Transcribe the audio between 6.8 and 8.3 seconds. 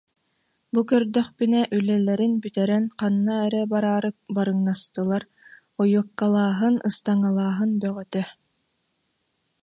ыстаҥалааһын бөҕөтө